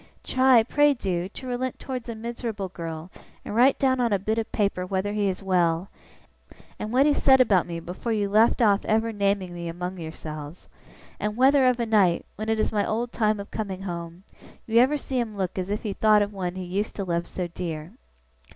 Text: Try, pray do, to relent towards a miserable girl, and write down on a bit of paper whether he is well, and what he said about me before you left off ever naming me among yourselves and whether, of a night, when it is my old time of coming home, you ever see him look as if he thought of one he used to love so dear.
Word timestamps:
Try, 0.23 0.63
pray 0.63 0.95
do, 0.95 1.29
to 1.29 1.45
relent 1.47 1.77
towards 1.77 2.09
a 2.09 2.15
miserable 2.15 2.69
girl, 2.69 3.11
and 3.45 3.53
write 3.53 3.77
down 3.77 3.99
on 3.99 4.11
a 4.11 4.17
bit 4.17 4.39
of 4.39 4.51
paper 4.51 4.83
whether 4.83 5.13
he 5.13 5.27
is 5.29 5.43
well, 5.43 5.89
and 6.79 6.91
what 6.91 7.05
he 7.05 7.13
said 7.13 7.39
about 7.39 7.67
me 7.67 7.79
before 7.79 8.11
you 8.11 8.27
left 8.27 8.63
off 8.63 8.83
ever 8.85 9.11
naming 9.11 9.53
me 9.53 9.67
among 9.67 9.99
yourselves 9.99 10.67
and 11.19 11.37
whether, 11.37 11.67
of 11.67 11.79
a 11.79 11.85
night, 11.85 12.25
when 12.35 12.49
it 12.49 12.59
is 12.59 12.71
my 12.71 12.83
old 12.83 13.11
time 13.11 13.39
of 13.39 13.51
coming 13.51 13.83
home, 13.83 14.23
you 14.65 14.79
ever 14.79 14.97
see 14.97 15.19
him 15.19 15.37
look 15.37 15.59
as 15.59 15.69
if 15.69 15.83
he 15.83 15.93
thought 15.93 16.23
of 16.23 16.33
one 16.33 16.55
he 16.55 16.63
used 16.63 16.95
to 16.95 17.03
love 17.03 17.27
so 17.27 17.45
dear. 17.45 17.91